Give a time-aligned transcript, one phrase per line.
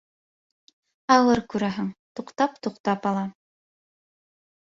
[1.15, 1.91] Ауыр, күрәһең,
[2.21, 3.23] туҡтап-туҡтап ала.